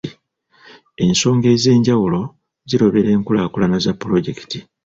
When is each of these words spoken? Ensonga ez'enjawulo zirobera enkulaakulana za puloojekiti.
Ensonga 1.05 1.47
ez'enjawulo 1.55 2.21
zirobera 2.69 3.09
enkulaakulana 3.17 3.77
za 3.85 3.93
puloojekiti. 3.99 4.57